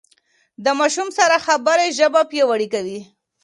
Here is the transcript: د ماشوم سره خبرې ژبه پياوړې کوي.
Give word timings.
د 0.63 0.65
ماشوم 0.79 1.09
سره 1.17 1.35
خبرې 1.45 1.87
ژبه 1.97 2.21
پياوړې 2.29 2.67
کوي. 2.73 2.99